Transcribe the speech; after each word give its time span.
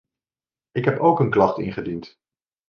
Ik 0.71 0.85
heb 0.85 0.99
ook 0.99 1.19
een 1.19 1.29
klacht 1.29 1.57
ingediend. 1.57 2.17